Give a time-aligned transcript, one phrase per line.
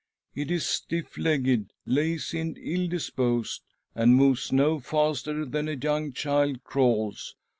[0.33, 3.61] It is stiff legged, lazy, and ill disposed,
[3.93, 7.35] and moves no faster than a young child crawls.